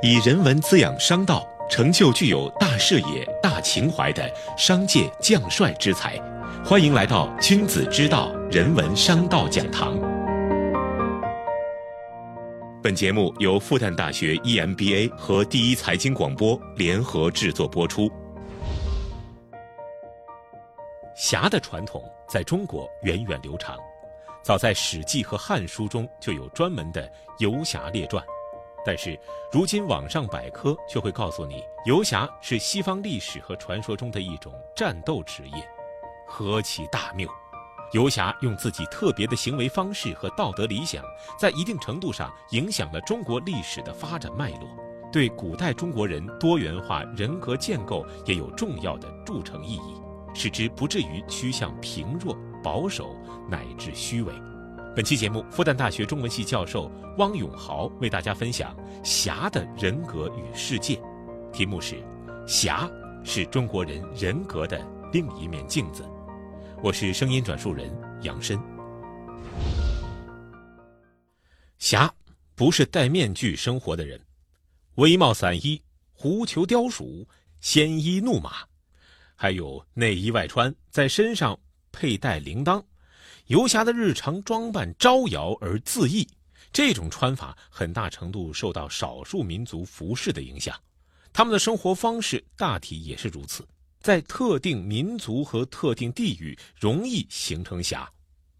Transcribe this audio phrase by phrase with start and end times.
[0.00, 6.16] 以人文滋养商道，成就具有大视野、大情怀的商界将帅之才。
[6.64, 9.98] 欢迎来到君子之道人文商道讲堂。
[12.80, 18.08] 本节目由复旦大学 EMBA 和第一财经广播联合制作播出。
[21.16, 23.76] 侠的传统在中国源远流长，
[24.44, 28.22] 早在《史记》和《汉书》中就有专门的游侠列传。
[28.84, 29.18] 但是，
[29.52, 35.68] 如今网上百科却会告诉你，游侠是西方历史和传说中的一种战斗职业，
[36.26, 37.28] 何其大谬！
[37.92, 41.02] 游侠用自己特别的行为方式和道德理想，
[41.38, 44.68] 在一定程度上影响了中国历史的发展脉络，
[45.10, 50.00] 对古代中国人多元化人格建构也有重要的铸成意义，
[50.34, 53.16] 使之不至于趋向平弱、保守
[53.48, 54.32] 乃至虚伪。
[54.98, 61.00] 本期节目，复旦大学中文系教授汪永豪为大家分享侠的人格与世界，
[61.52, 62.02] 题目是
[62.48, 62.90] “侠
[63.22, 66.04] 是中国人人格的另一面镜子”。
[66.82, 68.58] 我是声音转述人杨深。
[71.78, 72.12] 侠
[72.56, 74.20] 不是戴面具生活的人，
[74.96, 75.80] 威帽散衣、
[76.12, 77.24] 狐裘貂鼠、
[77.60, 78.66] 鲜衣怒马，
[79.36, 81.56] 还有内衣外穿，在身上
[81.92, 82.82] 佩戴铃铛。
[83.48, 86.28] 游侠的日常装扮招摇而恣意，
[86.70, 90.78] 这种穿法很大程度受到少数民族服饰的影响，
[91.32, 93.66] 他们的生活方式大体也是如此，
[94.02, 98.06] 在特定民族和特定地域容易形成侠。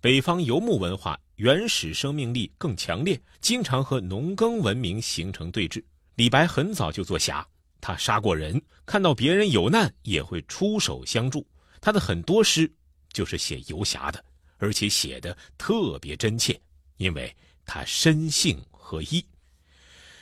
[0.00, 5.84] 北方游牧文化原始生命力更强烈，经常和农耕文明形成对峙。
[6.14, 7.46] 李白很早就做侠，
[7.78, 11.46] 他杀过人，看到别人有难也会出手相助。
[11.78, 12.72] 他的很多诗
[13.12, 14.24] 就是写游侠的。
[14.58, 16.60] 而且写的特别真切，
[16.98, 19.06] 因为他身性合一。《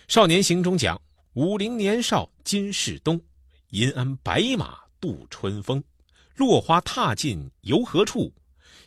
[0.08, 1.00] 少年行》中讲
[1.34, 3.20] ：“武陵年少今是东，
[3.70, 5.82] 银鞍白马度春风。
[6.36, 8.32] 落花踏尽游何处？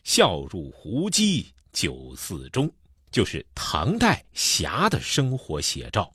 [0.04, 2.72] 笑入胡姬酒肆中。”
[3.12, 6.14] 就是唐代侠的生活写照。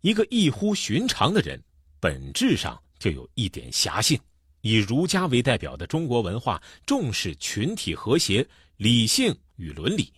[0.00, 1.62] 一个异乎寻常的人，
[2.00, 4.18] 本质上就有一点侠性。
[4.60, 8.44] 以儒家为代表的中国文化重视群体和谐。
[8.76, 10.12] 理性与伦理，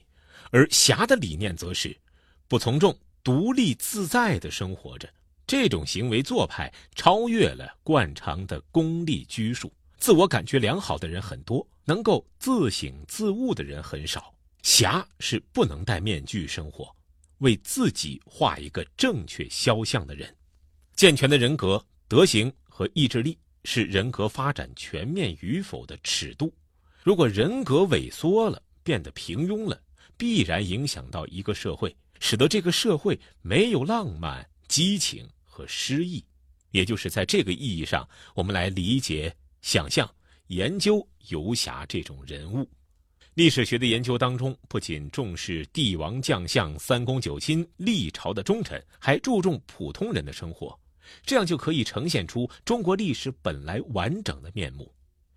[0.50, 1.96] 而侠的理念则是
[2.48, 5.08] 不从众、独立自在的生活着。
[5.46, 14.34] 这种行为做派超越了惯常的功利拘束，自我感觉良好的人很多，能够自省自悟的人很少。
[14.62, 16.92] 侠是不能戴面具生活，
[17.38, 20.34] 为自己画一个正确肖像的人。
[20.96, 26.52] 健全的人格、德行和意志力是人格发展全面与否的尺度。
[27.06, 29.80] 如果人格萎缩了，变得平庸了，
[30.16, 36.24] 必然影响到一个社会，使得这个社会没有浪漫、激情和诗意。
[36.72, 40.12] 也就是在这个意义上，我们来理解、想象、
[40.48, 42.68] 研究游侠这种人物。
[43.34, 50.76] 历史学的研究当中，不仅重视帝王将相、三公九卿、历朝的忠臣，还注重普通人的生活，
[51.24, 54.92] 这样就可以呈现出中国历史本来完整的面目。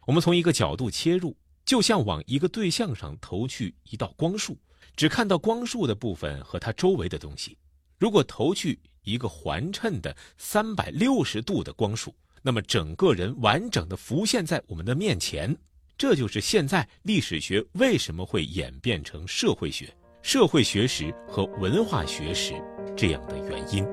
[0.07, 1.37] 我们从一个角度切入。
[1.69, 4.57] 就像往一个对象上投去一道光束，
[4.95, 7.55] 只看到光束的部分和它周围的东西。
[7.99, 15.55] 如果投去一个环衬的三百六十度的光束，那么整个人完整的浮现在我们的面前。
[15.95, 22.59] 这就是现在历史学为什么会演变成社会学、社会学史和文化学史
[22.97, 23.85] 这样的原因。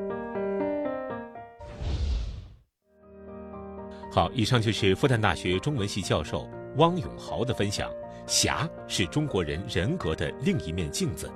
[4.10, 6.48] 好，以上就是复旦大学中文系教授。
[6.76, 7.90] 汪永豪的分享：
[8.26, 11.30] 侠是中国人人格的另一面镜子，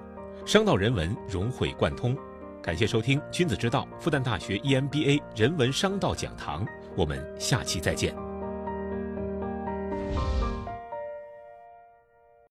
[0.47, 2.17] 商道人文融会贯通。
[2.63, 8.30] 感谢收听《君子之道》复旦大学 EMBA 人文商道讲堂，我们下期再见。